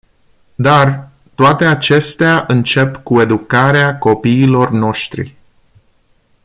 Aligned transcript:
Dar, 0.55 1.09
toate 1.35 1.65
acestea 1.65 2.43
încep 2.47 2.97
cu 3.03 3.19
educarea 3.21 3.97
copiilor 3.97 4.69
noștri. 4.69 5.35